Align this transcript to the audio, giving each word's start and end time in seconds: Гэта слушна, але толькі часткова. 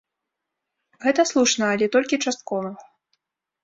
Гэта 1.05 1.27
слушна, 1.33 1.63
але 1.77 1.93
толькі 1.99 2.23
часткова. 2.29 2.69